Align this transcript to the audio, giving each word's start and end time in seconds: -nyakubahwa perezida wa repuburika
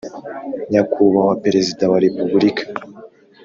-nyakubahwa 0.71 1.33
perezida 1.45 1.83
wa 1.91 1.97
repuburika 2.03 2.63